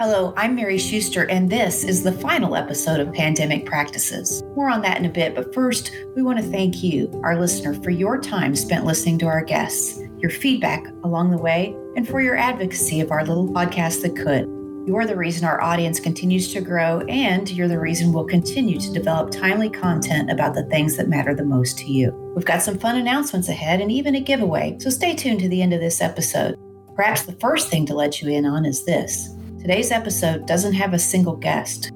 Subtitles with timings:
[0.00, 4.42] Hello, I'm Mary Schuster, and this is the final episode of Pandemic Practices.
[4.56, 7.74] More on that in a bit, but first, we want to thank you, our listener,
[7.82, 12.22] for your time spent listening to our guests, your feedback along the way, and for
[12.22, 14.46] your advocacy of our little podcast that could.
[14.88, 18.92] You're the reason our audience continues to grow, and you're the reason we'll continue to
[18.94, 22.10] develop timely content about the things that matter the most to you.
[22.34, 25.60] We've got some fun announcements ahead and even a giveaway, so stay tuned to the
[25.60, 26.58] end of this episode.
[26.96, 29.36] Perhaps the first thing to let you in on is this.
[29.60, 31.92] Today's episode doesn't have a single guest.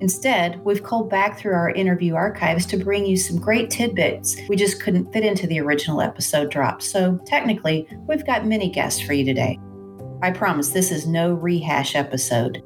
[0.00, 4.54] Instead, we've culled back through our interview archives to bring you some great tidbits we
[4.54, 6.80] just couldn't fit into the original episode drop.
[6.80, 9.58] So, technically, we've got many guests for you today.
[10.22, 12.62] I promise this is no rehash episode.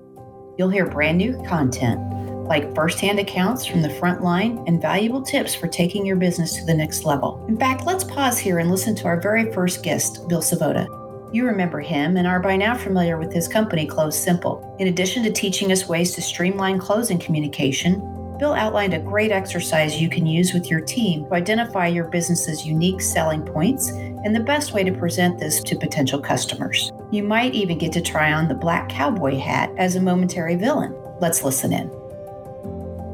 [0.58, 5.54] You'll hear brand new content, like firsthand accounts from the front line and valuable tips
[5.54, 7.42] for taking your business to the next level.
[7.48, 11.01] In fact, let's pause here and listen to our very first guest, Bill Svoboda.
[11.32, 14.76] You remember him and are by now familiar with his company, Close Simple.
[14.78, 18.00] In addition to teaching us ways to streamline closing communication,
[18.38, 22.66] Bill outlined a great exercise you can use with your team to identify your business's
[22.66, 26.92] unique selling points and the best way to present this to potential customers.
[27.10, 30.94] You might even get to try on the black cowboy hat as a momentary villain.
[31.18, 31.90] Let's listen in.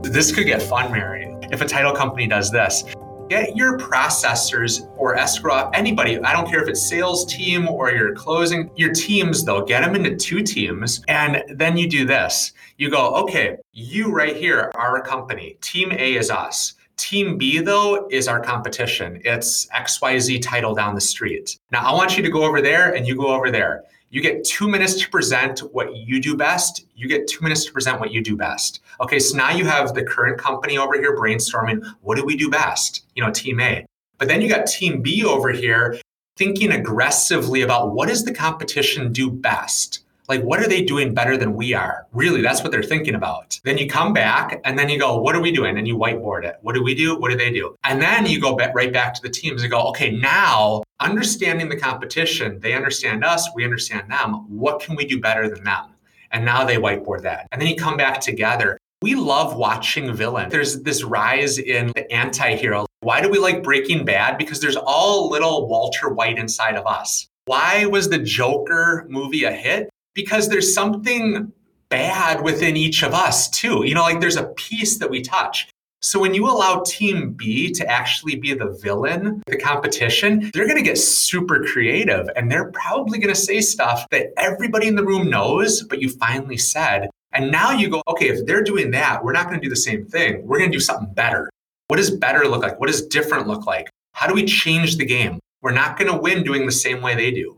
[0.03, 2.83] This could get fun, Mary, if a title company does this.
[3.29, 8.15] Get your processors or escrow, anybody, I don't care if it's sales team or your
[8.15, 11.03] closing, your teams though, get them into two teams.
[11.09, 12.53] And then you do this.
[12.79, 15.59] You go, okay, you right here are a company.
[15.61, 16.75] Team A is us.
[16.97, 19.21] Team B, though, is our competition.
[19.25, 21.59] It's XYZ title down the street.
[21.71, 23.85] Now, I want you to go over there and you go over there.
[24.11, 26.87] You get two minutes to present what you do best.
[26.97, 28.81] You get two minutes to present what you do best.
[29.03, 32.49] Okay, so now you have the current company over here brainstorming what do we do
[32.49, 33.05] best?
[33.15, 33.85] You know, team A.
[34.17, 35.99] But then you got team B over here
[36.37, 40.05] thinking aggressively about what does the competition do best?
[40.29, 42.07] Like, what are they doing better than we are?
[42.13, 43.59] Really, that's what they're thinking about.
[43.65, 45.79] Then you come back and then you go, what are we doing?
[45.79, 46.57] And you whiteboard it.
[46.61, 47.19] What do we do?
[47.19, 47.75] What do they do?
[47.85, 51.79] And then you go right back to the teams and go, okay, now understanding the
[51.79, 54.45] competition, they understand us, we understand them.
[54.49, 55.95] What can we do better than them?
[56.31, 57.49] And now they whiteboard that.
[57.51, 58.77] And then you come back together.
[59.01, 60.51] We love watching villain.
[60.51, 62.85] There's this rise in the anti-hero.
[63.01, 64.37] Why do we like Breaking Bad?
[64.37, 67.29] Because there's all little Walter White inside of us.
[67.47, 69.89] Why was the Joker movie a hit?
[70.19, 71.53] Because there's something
[71.91, 73.85] bad within each of us too.
[73.87, 75.69] You know, like there's a piece that we touch.
[76.03, 80.77] So when you allow team B to actually be the villain, the competition, they're going
[80.77, 85.05] to get super creative and they're probably going to say stuff that everybody in the
[85.05, 87.09] room knows, but you finally said.
[87.33, 89.77] And now you go, okay, if they're doing that, we're not going to do the
[89.77, 90.45] same thing.
[90.45, 91.49] We're going to do something better.
[91.87, 92.81] What does better look like?
[92.81, 93.89] What does different look like?
[94.15, 95.39] How do we change the game?
[95.63, 97.58] We're not going to win doing the same way they do.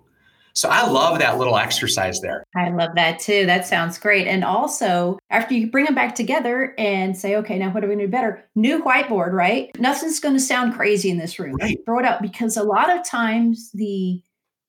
[0.55, 2.45] So I love that little exercise there.
[2.57, 3.47] I love that too.
[3.47, 4.27] That sounds great.
[4.27, 7.95] And also, after you bring them back together and say, okay, now what are we
[7.95, 8.45] going to do better?
[8.55, 9.71] New whiteboard, right?
[9.79, 11.57] Nothing's going to sound crazy in this room.
[11.61, 11.79] Right.
[11.85, 14.23] Throw it out because a lot of times the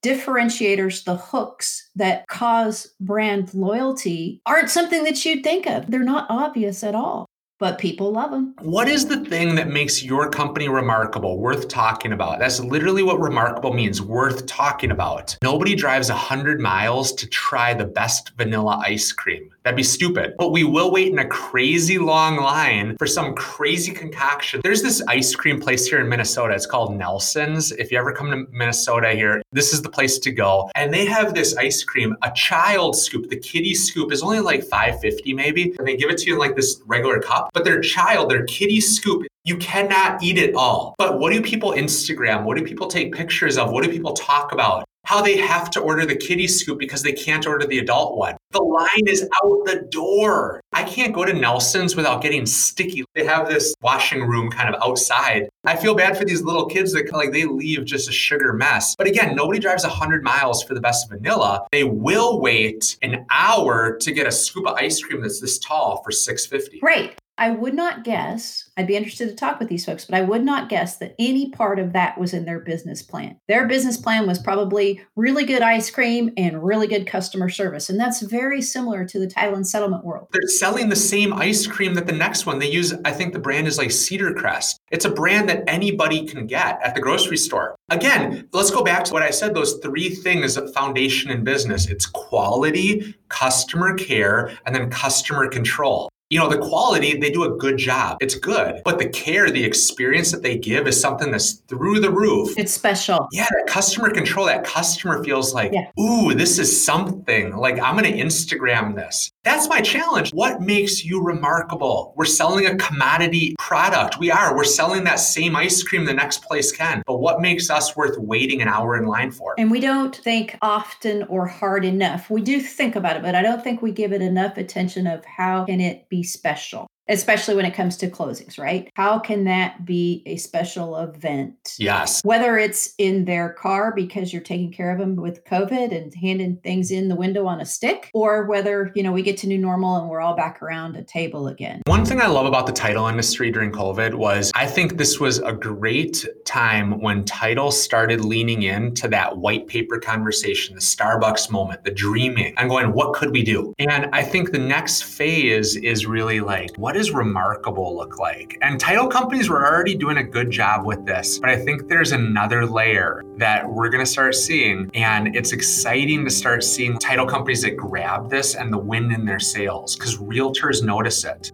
[0.03, 5.89] differentiators, the hooks that cause brand loyalty aren't something that you'd think of.
[5.89, 7.27] They're not obvious at all
[7.61, 8.55] but people love them.
[8.61, 12.39] What is the thing that makes your company remarkable, worth talking about?
[12.39, 15.37] That's literally what remarkable means, worth talking about.
[15.43, 19.51] Nobody drives 100 miles to try the best vanilla ice cream.
[19.63, 20.33] That'd be stupid.
[20.39, 24.61] But we will wait in a crazy long line for some crazy concoction.
[24.63, 26.55] There's this ice cream place here in Minnesota.
[26.55, 27.71] It's called Nelson's.
[27.73, 30.71] If you ever come to Minnesota here, this is the place to go.
[30.73, 33.29] And they have this ice cream, a child scoop.
[33.29, 35.75] The kiddie scoop is only like 550 maybe.
[35.77, 38.45] And they give it to you in like this regular cup but their child, their
[38.45, 40.95] kitty scoop, you cannot eat it all.
[40.97, 42.43] But what do people Instagram?
[42.43, 43.71] What do people take pictures of?
[43.71, 44.85] What do people talk about?
[45.03, 48.37] How they have to order the kitty scoop because they can't order the adult one.
[48.51, 50.61] The line is out the door.
[50.73, 53.03] I can't go to Nelson's without getting sticky.
[53.15, 55.49] They have this washing room kind of outside.
[55.65, 58.95] I feel bad for these little kids that like they leave just a sugar mess.
[58.95, 61.65] But again, nobody drives 100 miles for the best vanilla.
[61.71, 66.03] They will wait an hour to get a scoop of ice cream that's this tall
[66.03, 66.79] for 650.
[66.83, 67.17] Right.
[67.41, 70.43] I would not guess, I'd be interested to talk with these folks, but I would
[70.43, 73.35] not guess that any part of that was in their business plan.
[73.47, 77.89] Their business plan was probably really good ice cream and really good customer service.
[77.89, 80.27] And that's very similar to the title and settlement world.
[80.31, 82.59] They're selling the same ice cream that the next one.
[82.59, 84.79] They use, I think the brand is like Cedar Crest.
[84.91, 87.75] It's a brand that anybody can get at the grocery store.
[87.89, 92.05] Again, let's go back to what I said those three things foundation in business it's
[92.05, 96.07] quality, customer care, and then customer control.
[96.31, 98.17] You know, the quality, they do a good job.
[98.21, 98.81] It's good.
[98.85, 102.57] But the care, the experience that they give is something that's through the roof.
[102.57, 103.27] It's special.
[103.33, 105.91] Yeah, that customer control, that customer feels like, yeah.
[106.01, 107.57] ooh, this is something.
[107.57, 109.29] Like I'm going to Instagram this.
[109.43, 110.31] That's my challenge.
[110.31, 112.13] What makes you remarkable?
[112.15, 114.17] We're selling a commodity product.
[114.17, 114.55] We are.
[114.55, 117.03] We're selling that same ice cream the next place can.
[117.05, 119.55] But what makes us worth waiting an hour in line for?
[119.57, 122.29] And we don't think often or hard enough.
[122.29, 125.25] We do think about it, but I don't think we give it enough attention of
[125.25, 128.89] how can it be special especially when it comes to closings, right?
[128.95, 131.75] How can that be a special event?
[131.77, 132.21] Yes.
[132.23, 136.57] Whether it's in their car because you're taking care of them with COVID and handing
[136.57, 139.57] things in the window on a stick, or whether, you know, we get to new
[139.57, 141.81] normal and we're all back around a table again.
[141.85, 145.39] One thing I love about the title industry during COVID was I think this was
[145.39, 151.83] a great time when title started leaning into that white paper conversation, the Starbucks moment,
[151.83, 152.53] the dreaming.
[152.57, 153.73] I'm going, what could we do?
[153.79, 158.59] And I think the next phase is really like, what is does remarkable look like?
[158.61, 162.11] And title companies were already doing a good job with this, but I think there's
[162.11, 164.91] another layer that we're going to start seeing.
[164.93, 169.25] And it's exciting to start seeing title companies that grab this and the win in
[169.25, 171.51] their sales because realtors notice it.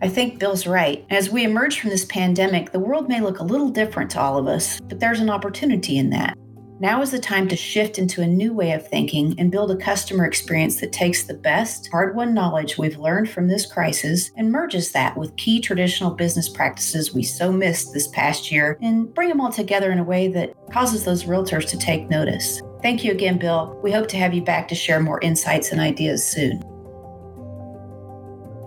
[0.00, 1.04] I think Bill's right.
[1.10, 4.38] As we emerge from this pandemic, the world may look a little different to all
[4.38, 6.34] of us, but there's an opportunity in that.
[6.82, 9.76] Now is the time to shift into a new way of thinking and build a
[9.76, 14.50] customer experience that takes the best, hard won knowledge we've learned from this crisis and
[14.50, 19.28] merges that with key traditional business practices we so missed this past year and bring
[19.28, 22.62] them all together in a way that causes those realtors to take notice.
[22.80, 23.78] Thank you again, Bill.
[23.82, 26.64] We hope to have you back to share more insights and ideas soon.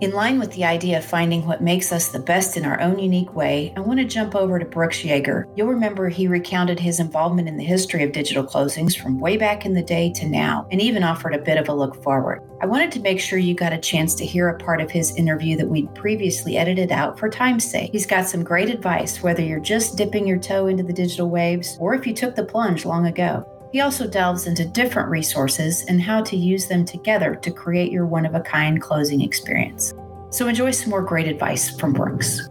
[0.04, 2.98] In line with the idea of finding what makes us the best in our own
[2.98, 5.46] unique way, I want to jump over to Brooks Yeager.
[5.56, 9.64] You'll remember he recounted his involvement in the history of digital closings from way back
[9.64, 12.42] in the day to now, and even offered a bit of a look forward.
[12.60, 15.16] I wanted to make sure you got a chance to hear a part of his
[15.16, 17.92] interview that we'd previously edited out for time's sake.
[17.92, 21.78] He's got some great advice, whether you're just dipping your toe into the digital waves
[21.80, 23.48] or if you took the plunge long ago.
[23.74, 28.06] He also delves into different resources and how to use them together to create your
[28.06, 29.92] one of a kind closing experience.
[30.30, 32.48] So enjoy some more great advice from Brooks.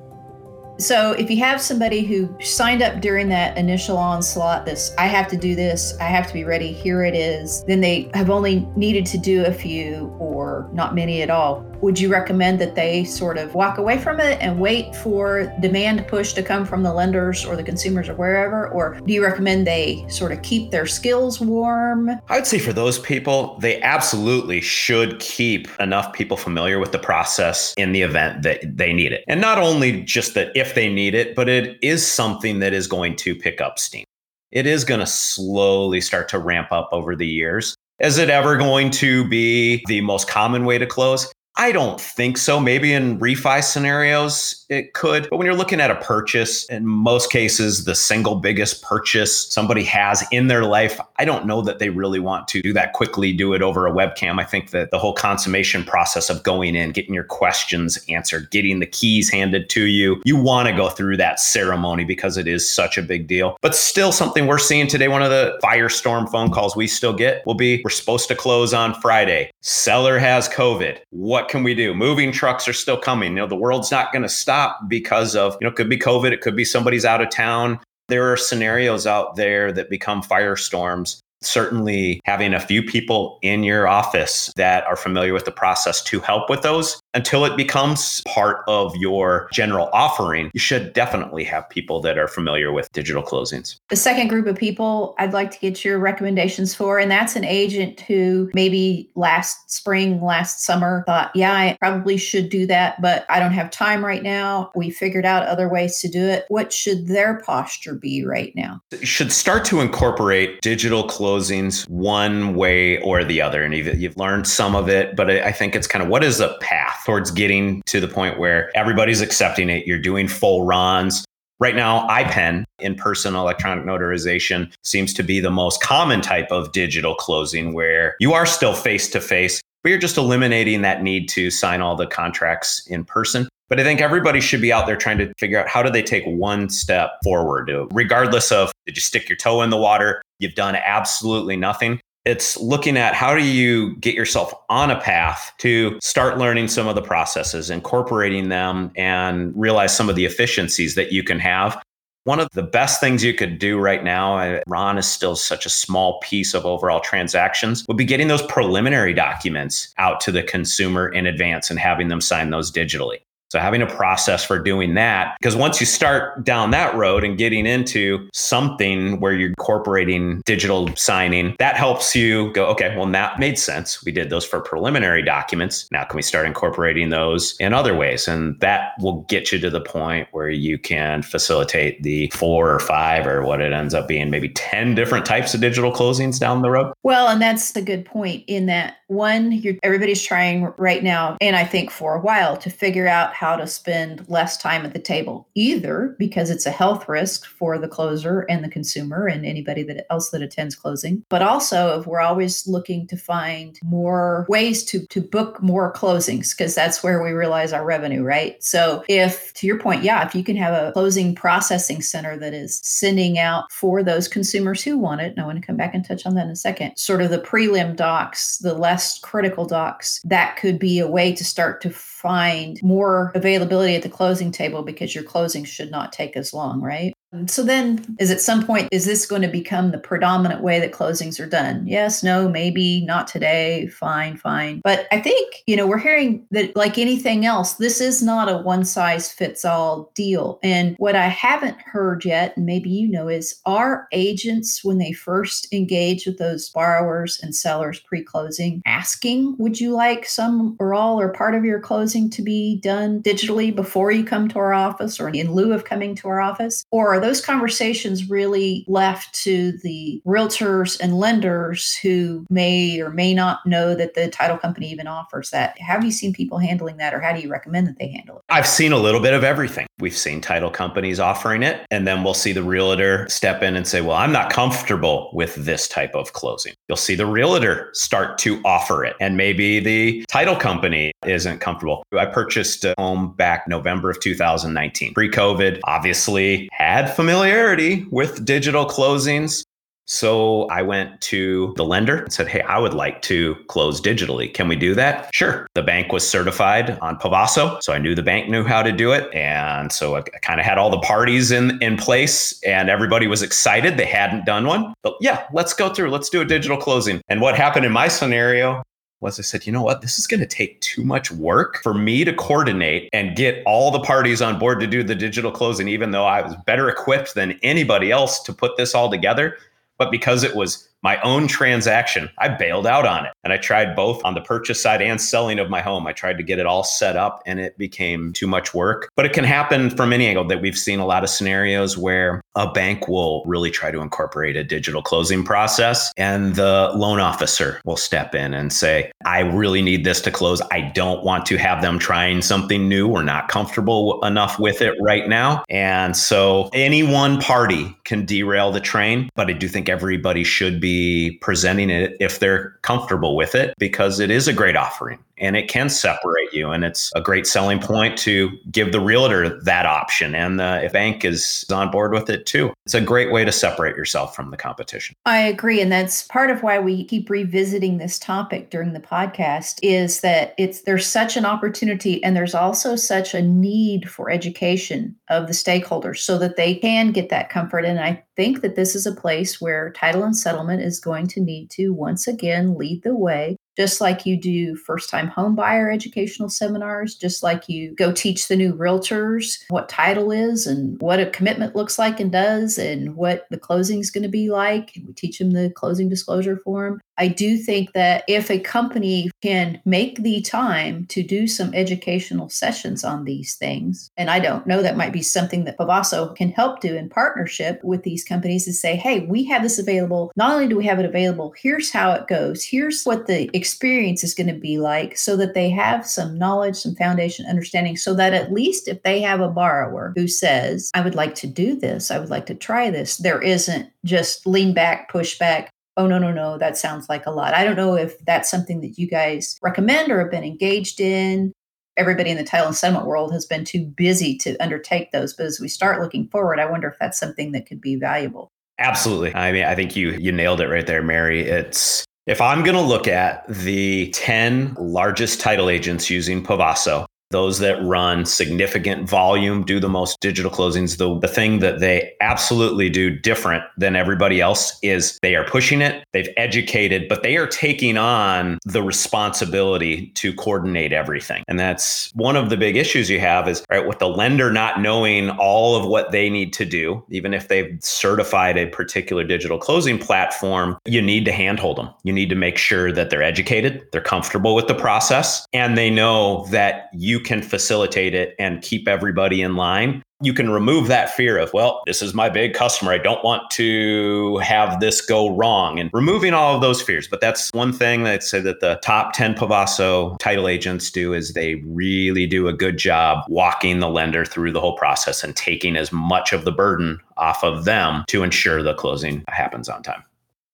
[0.80, 5.30] So if you have somebody who signed up during that initial onslaught, this I have
[5.30, 8.68] to do this, I have to be ready, here it is, then they have only
[8.75, 13.03] needed to do a few or not many at all would you recommend that they
[13.03, 16.94] sort of walk away from it and wait for demand push to come from the
[16.94, 18.69] lenders or the consumers or wherever?
[18.69, 22.09] Or do you recommend they sort of keep their skills warm?
[22.30, 27.00] I would say for those people, they absolutely should keep enough people familiar with the
[27.00, 29.25] process in the event that they need it.
[29.27, 32.88] And not only just that if they need it, but it is something that is
[32.88, 34.06] going to pick up steam.
[34.53, 37.75] It is going to slowly start to ramp up over the years.
[38.00, 41.29] Is it ever going to be the most common way to close?
[41.55, 42.59] I don't think so.
[42.59, 45.29] Maybe in refi scenarios, it could.
[45.29, 49.83] But when you're looking at a purchase, in most cases, the single biggest purchase somebody
[49.83, 53.33] has in their life, I don't know that they really want to do that quickly,
[53.33, 54.39] do it over a webcam.
[54.39, 58.79] I think that the whole consummation process of going in, getting your questions answered, getting
[58.79, 62.67] the keys handed to you, you want to go through that ceremony because it is
[62.67, 63.57] such a big deal.
[63.61, 67.45] But still, something we're seeing today, one of the firestorm phone calls we still get
[67.45, 69.51] will be we're supposed to close on Friday.
[69.61, 70.97] Seller has COVID.
[71.11, 71.94] What what can we do?
[71.94, 73.31] Moving trucks are still coming.
[73.31, 75.98] You know, the world's not going to stop because of, you know, it could be
[75.98, 77.80] COVID, it could be somebody's out of town.
[78.07, 83.90] There are scenarios out there that become firestorms certainly having a few people in your
[83.90, 88.63] office that are familiar with the process to help with those until it becomes part
[88.67, 93.79] of your general offering, you should definitely have people that are familiar with digital closings.
[93.89, 97.46] The second group of people I'd like to get your recommendations for, and that's an
[97.46, 103.25] agent who maybe last spring, last summer thought, yeah, I probably should do that, but
[103.29, 104.72] I don't have time right now.
[104.75, 106.46] We figured out other ways to do it.
[106.48, 108.82] What should their posture be right now?
[108.91, 113.63] You should start to incorporate digital closings one way or the other.
[113.63, 116.39] And you've, you've learned some of it, but I think it's kind of what is
[116.39, 117.02] a path?
[117.05, 119.86] Towards getting to the point where everybody's accepting it.
[119.86, 121.25] You're doing full runs.
[121.60, 126.72] Right now, IPEN, in person electronic notarization, seems to be the most common type of
[126.72, 131.29] digital closing where you are still face to face, but you're just eliminating that need
[131.29, 133.48] to sign all the contracts in person.
[133.69, 136.03] But I think everybody should be out there trying to figure out how do they
[136.03, 140.22] take one step forward, regardless of did you stick your toe in the water?
[140.39, 145.51] You've done absolutely nothing it's looking at how do you get yourself on a path
[145.58, 150.96] to start learning some of the processes, incorporating them, and realize some of the efficiencies
[150.96, 151.82] that you can have.
[152.25, 155.70] One of the best things you could do right now, RON is still such a
[155.70, 161.10] small piece of overall transactions, would be getting those preliminary documents out to the consumer
[161.10, 163.20] in advance and having them sign those digitally.
[163.53, 167.38] So having a process for doing that, because once you start down that road and
[167.38, 173.38] getting into something where you're incorporating digital signing, that helps you go, okay, well, that
[173.38, 174.03] made sense.
[174.03, 175.88] We did those for preliminary documents.
[175.91, 178.27] Now can we start incorporating those in other ways?
[178.27, 182.79] And that will get you to the point where you can facilitate the four or
[182.79, 186.63] five or what it ends up being, maybe 10 different types of digital closings down
[186.63, 186.91] the road.
[187.03, 191.65] Well, and that's a good point in that one, everybody's trying right now, and I
[191.65, 195.47] think for a while, to figure out how to spend less time at the table,
[195.55, 200.05] either because it's a health risk for the closer and the consumer and anybody that
[200.09, 205.05] else that attends closing, but also if we're always looking to find more ways to
[205.07, 208.63] to book more closings because that's where we realize our revenue, right?
[208.63, 212.53] So if to your point, yeah, if you can have a closing processing center that
[212.53, 215.93] is sending out for those consumers who want it, and I want to come back
[215.93, 219.65] and touch on that in a second, sort of the prelim docs, the less critical
[219.65, 221.89] docs, that could be a way to start to
[222.24, 226.82] find more availability at the closing table because your closing should not take as long,
[226.82, 227.13] right?
[227.34, 230.80] Um, so then, is at some point, is this going to become the predominant way
[230.80, 231.86] that closings are done?
[231.88, 234.82] Yes, no, maybe, not today, fine, fine.
[234.84, 238.58] But I think, you know, we're hearing that, like anything else, this is not a
[238.58, 240.60] one size fits all deal.
[240.62, 245.13] And what I haven't heard yet, and maybe you know, is our agents, when they
[245.13, 250.94] first engage with those borrowers and sellers pre closing, asking, would you like some or
[250.94, 254.74] all or part of your closing to be done digitally before you come to our
[254.74, 256.86] office or in lieu of coming to our office?
[256.92, 263.65] Or those conversations really left to the realtors and lenders who may or may not
[263.65, 265.80] know that the title company even offers that.
[265.80, 268.44] Have you seen people handling that, or how do you recommend that they handle it?
[268.50, 269.88] I've seen a little bit of everything.
[270.00, 273.88] We've seen title companies offering it, and then we'll see the realtor step in and
[273.88, 276.74] say, Well, I'm not comfortable with this type of closing.
[276.89, 282.03] You'll see the realtor start to offer it, and maybe the title company isn't comfortable.
[282.12, 288.86] I purchased a home back November of 2019, pre COVID, obviously had familiarity with digital
[288.86, 289.63] closings.
[290.05, 294.53] So I went to the lender and said, Hey, I would like to close digitally.
[294.53, 295.34] Can we do that?
[295.34, 295.65] Sure.
[295.75, 297.82] The bank was certified on Pavaso.
[297.82, 299.34] So I knew the bank knew how to do it.
[299.34, 303.41] And so I kind of had all the parties in, in place and everybody was
[303.41, 303.96] excited.
[303.96, 304.93] They hadn't done one.
[305.03, 306.10] But yeah, let's go through.
[306.10, 307.22] Let's do a digital closing.
[307.29, 308.84] And what happened in my scenario
[309.24, 310.01] was I said, you know what?
[310.01, 313.89] This is going to take too much work for me to coordinate and get all
[313.89, 317.34] the parties on board to do the digital closing, even though I was better equipped
[317.34, 319.58] than anybody else to put this all together.
[319.98, 323.33] But because it was my own transaction, I bailed out on it.
[323.43, 326.07] And I tried both on the purchase side and selling of my home.
[326.07, 329.10] I tried to get it all set up and it became too much work.
[329.15, 332.41] But it can happen from any angle that we've seen a lot of scenarios where
[332.55, 337.81] a bank will really try to incorporate a digital closing process and the loan officer
[337.83, 340.62] will step in and say, I really need this to close.
[340.72, 343.10] I don't want to have them trying something new.
[343.10, 345.65] We're not comfortable enough with it right now.
[345.69, 350.79] And so any one party can derail the train, but I do think everybody should
[350.79, 350.92] be
[351.41, 355.67] presenting it if they're comfortable with it because it is a great offering and it
[355.67, 356.69] can separate you.
[356.69, 360.35] And it's a great selling point to give the realtor that option.
[360.35, 362.73] And uh, the bank is on board with it too.
[362.85, 365.15] It's a great way to separate yourself from the competition.
[365.25, 365.81] I agree.
[365.81, 370.53] And that's part of why we keep revisiting this topic during the podcast is that
[370.57, 375.53] it's there's such an opportunity and there's also such a need for education of the
[375.53, 377.85] stakeholders so that they can get that comfort.
[377.85, 381.41] And I think that this is a place where title and settlement is going to
[381.41, 385.92] need to once again lead the way just like you do first time home buyer
[385.92, 391.20] educational seminars, just like you go teach the new realtors what title is and what
[391.20, 394.96] a commitment looks like and does and what the closing is going to be like.
[394.96, 397.01] And we teach them the closing disclosure form.
[397.18, 402.50] I do think that if a company can make the time to do some educational
[402.50, 406.50] sessions on these things, and I don't know, that might be something that Pavaso can
[406.50, 410.32] help do in partnership with these companies to say, hey, we have this available.
[410.36, 414.25] Not only do we have it available, here's how it goes, here's what the experience
[414.25, 418.13] is going to be like, so that they have some knowledge, some foundation understanding, so
[418.13, 421.79] that at least if they have a borrower who says, I would like to do
[421.79, 426.08] this, I would like to try this, there isn't just lean back, push back, oh
[426.08, 427.53] no no no that sounds like a lot.
[427.53, 431.53] I don't know if that's something that you guys recommend or have been engaged in.
[431.96, 435.46] Everybody in the title and settlement world has been too busy to undertake those but
[435.46, 438.50] as we start looking forward i wonder if that's something that could be valuable.
[438.79, 439.34] Absolutely.
[439.36, 441.41] I mean i think you you nailed it right there mary.
[441.41, 447.60] It's if i'm going to look at the 10 largest title agents using pavaso those
[447.60, 450.98] that run significant volume do the most digital closings.
[450.98, 455.82] The, the thing that they absolutely do different than everybody else is they are pushing
[455.82, 461.44] it, they've educated, but they are taking on the responsibility to coordinate everything.
[461.48, 464.80] And that's one of the big issues you have is right with the lender not
[464.80, 469.58] knowing all of what they need to do, even if they've certified a particular digital
[469.58, 471.90] closing platform, you need to handhold them.
[472.04, 475.90] You need to make sure that they're educated, they're comfortable with the process, and they
[475.90, 481.10] know that you can facilitate it and keep everybody in line you can remove that
[481.10, 482.94] fear of, well, this is my big customer.
[482.94, 487.10] I don't want to have this go wrong and removing all of those fears.
[487.10, 491.13] But that's one thing that I'd say that the top 10 Pavaso title agents do
[491.13, 495.36] is they really do a good job walking the lender through the whole process and
[495.36, 499.84] taking as much of the burden off of them to ensure the closing happens on
[499.84, 500.03] time.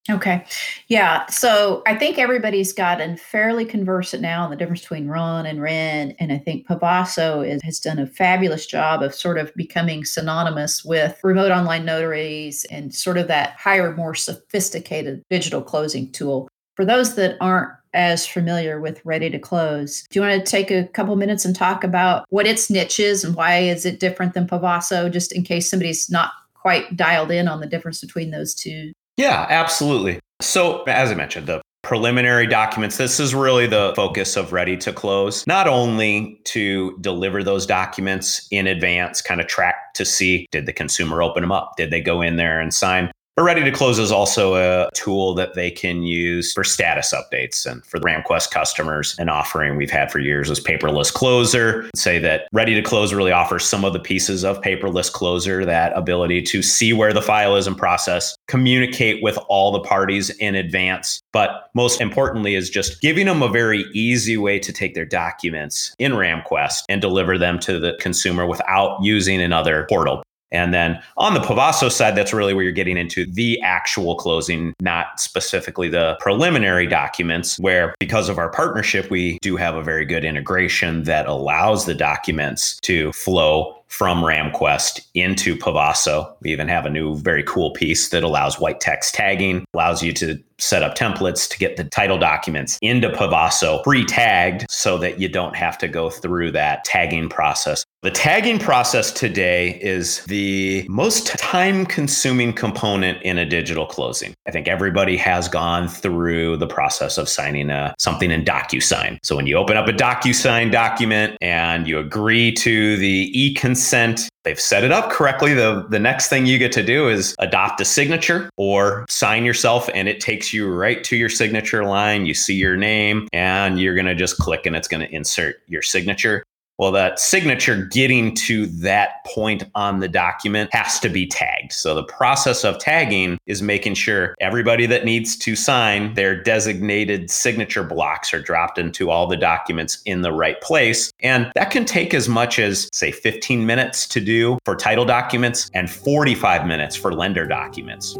[0.09, 0.45] Okay.
[0.87, 1.25] Yeah.
[1.27, 6.15] So I think everybody's gotten fairly conversant now on the difference between RON and REN.
[6.19, 10.83] And I think Pavaso is, has done a fabulous job of sort of becoming synonymous
[10.83, 16.49] with remote online notaries and sort of that higher, more sophisticated digital closing tool.
[16.75, 20.71] For those that aren't as familiar with Ready to Close, do you want to take
[20.71, 24.33] a couple minutes and talk about what its niche is and why is it different
[24.33, 28.53] than Pavaso, just in case somebody's not quite dialed in on the difference between those
[28.53, 30.17] two yeah, absolutely.
[30.39, 34.93] So, as I mentioned, the preliminary documents, this is really the focus of Ready to
[34.93, 40.65] Close, not only to deliver those documents in advance, kind of track to see did
[40.65, 41.73] the consumer open them up?
[41.75, 43.11] Did they go in there and sign?
[43.39, 47.65] But Ready to Close is also a tool that they can use for status updates.
[47.65, 51.89] And for the RamQuest customers, an offering we've had for years is Paperless Closer.
[51.95, 55.93] Say that Ready to Close really offers some of the pieces of Paperless Closer, that
[55.95, 60.53] ability to see where the file is in process, communicate with all the parties in
[60.53, 61.21] advance.
[61.31, 65.95] But most importantly, is just giving them a very easy way to take their documents
[65.97, 70.23] in RamQuest and deliver them to the consumer without using another portal.
[70.51, 74.73] And then on the Pavaso side, that's really where you're getting into the actual closing,
[74.81, 80.05] not specifically the preliminary documents, where because of our partnership, we do have a very
[80.05, 86.33] good integration that allows the documents to flow from RamQuest into Pavaso.
[86.41, 90.13] We even have a new, very cool piece that allows white text tagging, allows you
[90.13, 95.19] to set up templates to get the title documents into Pavaso pre tagged so that
[95.19, 97.85] you don't have to go through that tagging process.
[98.01, 104.33] The tagging process today is the most time consuming component in a digital closing.
[104.47, 109.19] I think everybody has gone through the process of signing a, something in DocuSign.
[109.23, 114.29] So when you open up a DocuSign document and you agree to the e consent,
[114.43, 115.53] they've set it up correctly.
[115.53, 119.89] The, the next thing you get to do is adopt a signature or sign yourself,
[119.93, 122.25] and it takes you right to your signature line.
[122.25, 125.61] You see your name, and you're going to just click and it's going to insert
[125.67, 126.43] your signature.
[126.79, 131.73] Well, that signature getting to that point on the document has to be tagged.
[131.73, 137.29] So the process of tagging is making sure everybody that needs to sign their designated
[137.29, 141.11] signature blocks are dropped into all the documents in the right place.
[141.19, 145.69] And that can take as much as, say, 15 minutes to do for title documents
[145.73, 148.13] and 45 minutes for lender documents.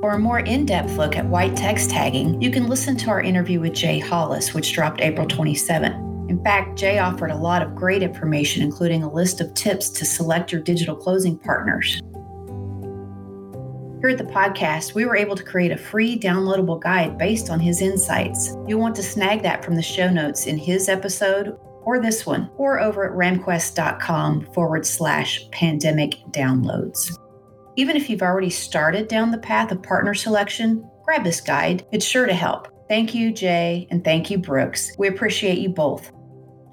[0.00, 3.20] For a more in depth look at white text tagging, you can listen to our
[3.20, 6.15] interview with Jay Hollis, which dropped April 27.
[6.28, 10.04] In fact, Jay offered a lot of great information, including a list of tips to
[10.04, 12.00] select your digital closing partners.
[14.00, 17.60] Here at the podcast, we were able to create a free downloadable guide based on
[17.60, 18.56] his insights.
[18.66, 22.50] You'll want to snag that from the show notes in his episode or this one,
[22.56, 27.16] or over at ramquest.com forward slash pandemic downloads.
[27.76, 31.86] Even if you've already started down the path of partner selection, grab this guide.
[31.92, 32.68] It's sure to help.
[32.88, 34.92] Thank you, Jay, and thank you, Brooks.
[34.98, 36.10] We appreciate you both.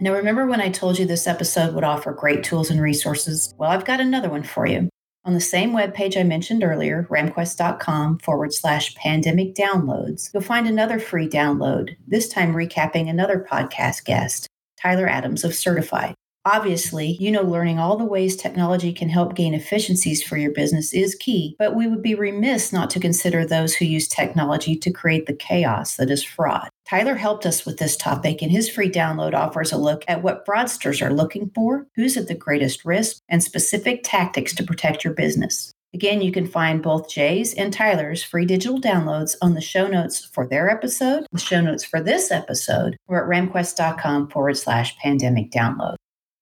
[0.04, 3.54] Now, remember when I told you this episode would offer great tools and resources?
[3.58, 4.90] Well, I've got another one for you.
[5.24, 11.00] On the same webpage I mentioned earlier, ramquest.com forward slash pandemic downloads, you'll find another
[11.00, 14.46] free download, this time recapping another podcast guest,
[14.78, 16.16] Tyler Adams of CertifID.
[16.44, 20.94] Obviously, you know, learning all the ways technology can help gain efficiencies for your business
[20.94, 24.92] is key, but we would be remiss not to consider those who use technology to
[24.92, 26.68] create the chaos that is fraud.
[26.94, 30.46] Tyler helped us with this topic, and his free download offers a look at what
[30.46, 35.16] fraudsters are looking for, who's at the greatest risk, and specific tactics to protect your
[35.16, 35.72] business.
[35.96, 40.24] Again, you can find both Jay's and Tyler's free digital downloads on the show notes
[40.24, 41.26] for their episode.
[41.32, 45.96] The show notes for this episode are at ramquest.com forward slash pandemic download.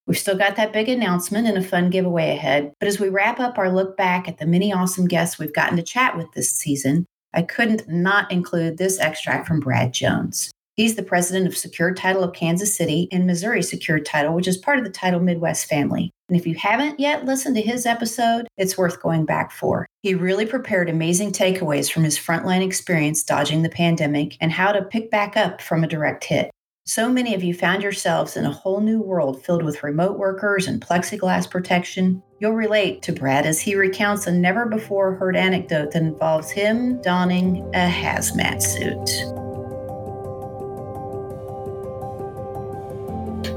[0.05, 2.73] We've still got that big announcement and a fun giveaway ahead.
[2.81, 5.77] But as we wrap up our look back at the many awesome guests we've gotten
[5.77, 10.51] to chat with this season, I couldn't not include this extract from Brad Jones.
[10.75, 14.57] He's the president of Secured Title of Kansas City and Missouri Secured Title, which is
[14.57, 16.11] part of the Title Midwest family.
[16.29, 19.85] And if you haven't yet listened to his episode, it's worth going back for.
[20.01, 24.81] He really prepared amazing takeaways from his frontline experience dodging the pandemic and how to
[24.81, 26.51] pick back up from a direct hit.
[26.83, 30.67] So many of you found yourselves in a whole new world filled with remote workers
[30.67, 32.23] and plexiglass protection.
[32.39, 36.99] You'll relate to Brad as he recounts a never before heard anecdote that involves him
[37.01, 39.40] donning a hazmat suit.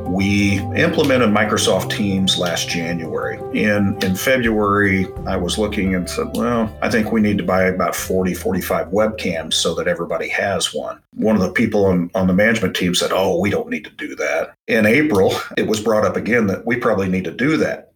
[0.05, 3.39] We implemented Microsoft Teams last January.
[3.59, 7.65] In, in February, I was looking and said, well, I think we need to buy
[7.65, 11.01] about 40, 45 webcams so that everybody has one.
[11.15, 13.91] One of the people on, on the management team said, oh, we don't need to
[13.91, 14.55] do that.
[14.69, 17.93] In April, it was brought up again that we probably need to do that.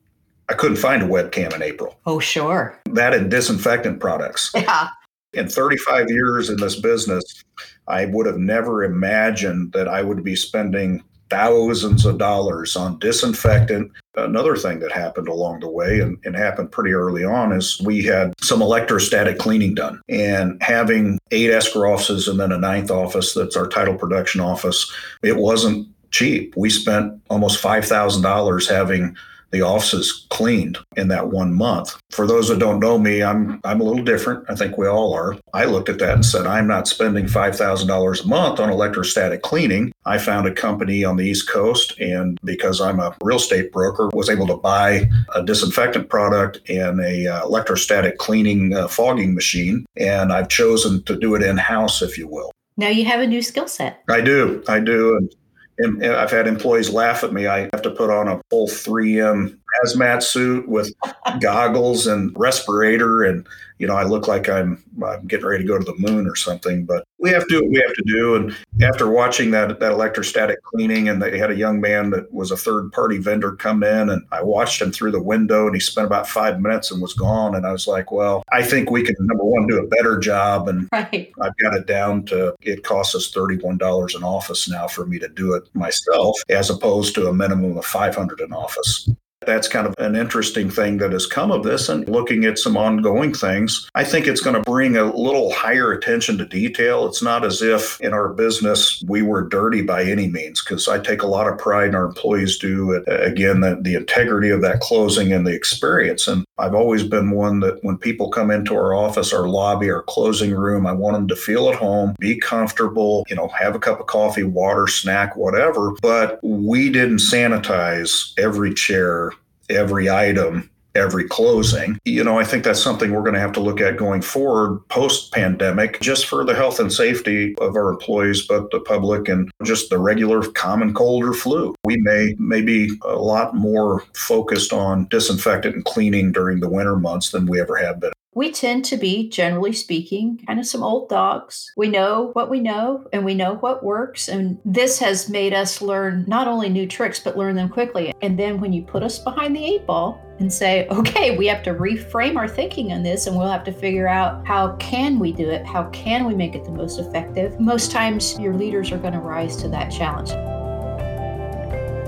[0.49, 2.01] I couldn't find a webcam in April.
[2.07, 2.81] Oh, sure.
[2.87, 4.53] That and disinfectant products.
[4.65, 4.89] Yeah.
[5.35, 7.45] In 35 years in this business,
[7.87, 13.93] I would have never imagined that I would be spending thousands of dollars on disinfectant.
[14.17, 18.03] Another thing that happened along the way and, and, happened pretty early on is we
[18.03, 20.01] had some electrostatic cleaning done.
[20.09, 24.93] And having eight escrow offices and then a ninth office that's our title production office,
[25.23, 26.55] it wasn't cheap.
[26.57, 29.17] We spent almost $5,000 having
[29.51, 31.97] the offices cleaned in that one month.
[32.11, 34.45] For those that don't know me, I'm I'm a little different.
[34.49, 35.37] I think we all are.
[35.55, 38.71] I looked at that and said, I'm not spending five thousand dollars a month on
[38.71, 39.93] electrostatic cleaning.
[40.05, 44.09] I found a company on the East Coast, and because I'm a real estate broker,
[44.13, 49.87] was able to buy a disinfectant product and a uh, electrostatic cleaning uh, fogging machine,
[49.97, 52.53] and I've chosen to do it in house, if you will.
[52.77, 54.03] Now you have a new skill set.
[54.09, 54.63] I do.
[54.69, 55.17] I do.
[55.17, 55.35] And
[55.81, 57.47] I've had employees laugh at me.
[57.47, 60.93] I have to put on a full 3M hazmat suit with
[61.41, 63.47] goggles and respirator and
[63.79, 66.35] you know, I look like I'm I'm getting ready to go to the moon or
[66.35, 66.85] something.
[66.85, 68.35] But we have to do what we have to do.
[68.35, 72.51] And after watching that that electrostatic cleaning, and they had a young man that was
[72.51, 75.81] a third party vendor come in, and I watched him through the window, and he
[75.81, 77.55] spent about five minutes and was gone.
[77.55, 80.69] And I was like, well, I think we can number one do a better job,
[80.69, 81.33] and right.
[81.41, 85.07] I've got it down to it costs us thirty one dollars an office now for
[85.07, 89.09] me to do it myself, as opposed to a minimum of five hundred an office.
[89.47, 91.89] That's kind of an interesting thing that has come of this.
[91.89, 95.91] And looking at some ongoing things, I think it's going to bring a little higher
[95.93, 97.07] attention to detail.
[97.07, 100.99] It's not as if in our business we were dirty by any means, because I
[100.99, 104.61] take a lot of pride, and our employees do, uh, again, the, the integrity of
[104.63, 106.29] that closing and the experience.
[106.29, 110.03] And I've always been one that when people come into our office, our lobby, our
[110.03, 113.79] closing room, I want them to feel at home, be comfortable, you know, have a
[113.79, 115.93] cup of coffee, water, snack, whatever.
[116.03, 119.28] But we didn't sanitize every chair
[119.71, 121.99] every item every closing.
[122.05, 124.81] You know, I think that's something we're going to have to look at going forward
[124.89, 129.51] post pandemic, just for the health and safety of our employees, but the public and
[129.65, 131.75] just the regular common cold or flu.
[131.85, 136.97] We may, may be a lot more focused on disinfectant and cleaning during the winter
[136.97, 140.85] months than we ever have been we tend to be, generally speaking, kind of some
[140.85, 141.73] old dogs.
[141.77, 144.29] We know what we know and we know what works.
[144.29, 148.15] And this has made us learn not only new tricks, but learn them quickly.
[148.23, 151.65] And then when you put us behind the eight ball and say, okay, we have
[151.65, 155.33] to reframe our thinking on this and we'll have to figure out how can we
[155.33, 155.67] do it?
[155.67, 157.59] How can we make it the most effective?
[157.59, 160.31] Most times your leaders are going to rise to that challenge.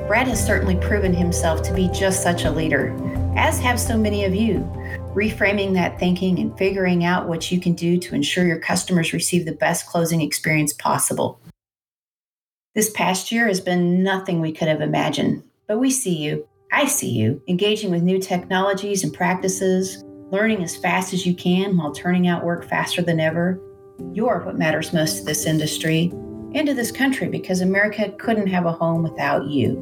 [0.06, 2.96] Brad has certainly proven himself to be just such a leader,
[3.36, 4.60] as have so many of you
[5.14, 9.44] reframing that thinking and figuring out what you can do to ensure your customers receive
[9.44, 11.40] the best closing experience possible.
[12.74, 16.46] This past year has been nothing we could have imagined, but we see you.
[16.72, 21.76] I see you engaging with new technologies and practices, learning as fast as you can
[21.76, 23.60] while turning out work faster than ever.
[24.12, 26.10] You're what matters most to this industry
[26.54, 29.74] and to this country because America couldn't have a home without you.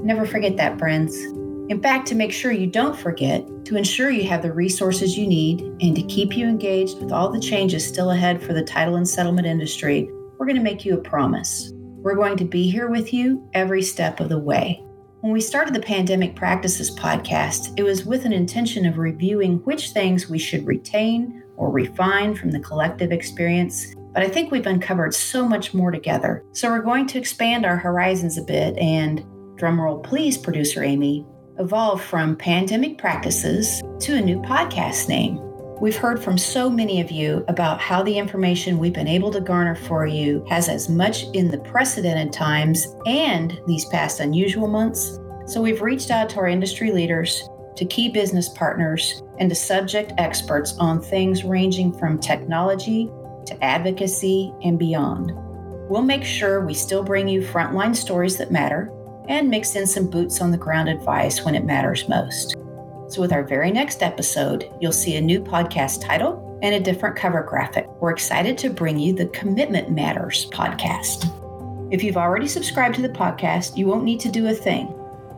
[0.00, 1.16] Never forget that, friends.
[1.70, 5.24] In fact, to make sure you don't forget, to ensure you have the resources you
[5.24, 8.96] need, and to keep you engaged with all the changes still ahead for the title
[8.96, 11.70] and settlement industry, we're going to make you a promise.
[11.72, 14.82] We're going to be here with you every step of the way.
[15.20, 19.90] When we started the Pandemic Practices podcast, it was with an intention of reviewing which
[19.90, 23.94] things we should retain or refine from the collective experience.
[24.12, 26.44] But I think we've uncovered so much more together.
[26.50, 29.20] So we're going to expand our horizons a bit and,
[29.54, 31.24] drumroll please, producer Amy,
[31.60, 35.38] evolved from pandemic practices to a new podcast name.
[35.78, 39.40] We've heard from so many of you about how the information we've been able to
[39.40, 45.18] garner for you has as much in the precedented times and these past unusual months.
[45.46, 47.46] So we've reached out to our industry leaders,
[47.76, 53.06] to key business partners, and to subject experts on things ranging from technology
[53.46, 55.32] to advocacy and beyond.
[55.90, 58.90] We'll make sure we still bring you frontline stories that matter
[59.30, 62.56] and mix in some boots on the ground advice when it matters most.
[63.08, 67.16] So, with our very next episode, you'll see a new podcast title and a different
[67.16, 67.88] cover graphic.
[68.00, 71.24] We're excited to bring you the Commitment Matters podcast.
[71.92, 74.92] If you've already subscribed to the podcast, you won't need to do a thing.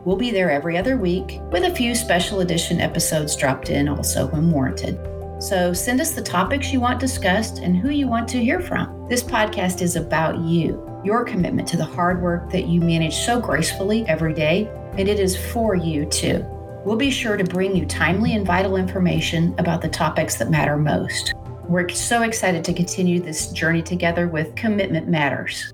[0.05, 4.27] We'll be there every other week with a few special edition episodes dropped in also
[4.27, 4.99] when warranted.
[5.41, 9.07] So send us the topics you want discussed and who you want to hear from.
[9.07, 13.39] This podcast is about you, your commitment to the hard work that you manage so
[13.39, 16.45] gracefully every day, and it is for you too.
[16.85, 20.77] We'll be sure to bring you timely and vital information about the topics that matter
[20.77, 21.33] most.
[21.67, 25.73] We're so excited to continue this journey together with Commitment Matters.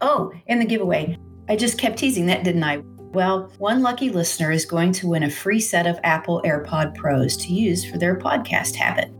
[0.00, 1.18] Oh, and the giveaway.
[1.48, 2.78] I just kept teasing that, didn't I?
[3.12, 7.36] Well, one lucky listener is going to win a free set of Apple AirPod Pros
[7.38, 9.10] to use for their podcast habit.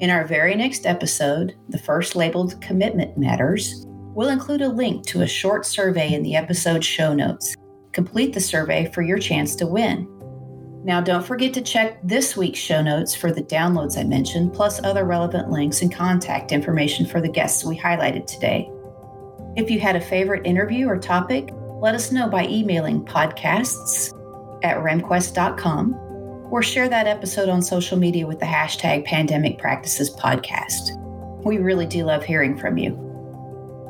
[0.00, 3.86] In our very next episode, the first labeled Commitment Matters,
[4.18, 7.54] we'll include a link to a short survey in the episode show notes.
[7.92, 10.08] Complete the survey for your chance to win.
[10.84, 14.82] Now, don't forget to check this week's show notes for the downloads I mentioned, plus
[14.82, 18.68] other relevant links and contact information for the guests we highlighted today.
[19.54, 21.50] If you had a favorite interview or topic,
[21.80, 24.12] let us know by emailing podcasts
[24.64, 25.94] at ramquest.com
[26.50, 30.96] or share that episode on social media with the hashtag pandemic practices podcast.
[31.44, 33.07] We really do love hearing from you.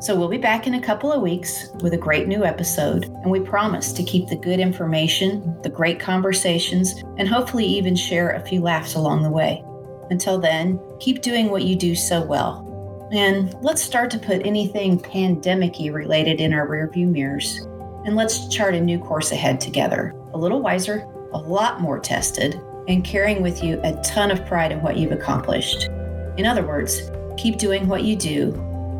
[0.00, 3.30] So we'll be back in a couple of weeks with a great new episode, and
[3.30, 8.46] we promise to keep the good information, the great conversations, and hopefully even share a
[8.46, 9.64] few laughs along the way.
[10.10, 12.64] Until then, keep doing what you do so well.
[13.12, 17.66] And let's start to put anything pandemic related in our rearview mirrors
[18.04, 20.14] and let's chart a new course ahead together.
[20.32, 24.72] A little wiser, a lot more tested, and carrying with you a ton of pride
[24.72, 25.88] in what you've accomplished.
[26.36, 28.52] In other words, keep doing what you do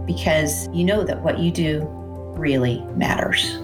[0.09, 1.87] because you know that what you do
[2.37, 3.59] really matters.